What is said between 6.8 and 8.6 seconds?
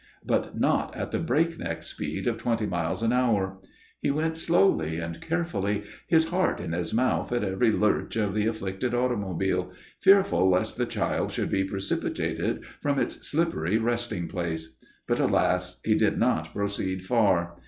mouth at every lurch of the